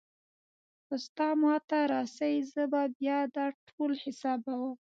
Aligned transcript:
خو 0.85 0.95
ستا 1.05 1.27
ما 1.41 1.55
ته 1.69 1.79
رسي 1.93 2.35
زه 2.53 2.63
بيا 2.99 3.19
دا 3.35 3.45
ټول 3.67 3.91
حسابوم. 4.03 4.75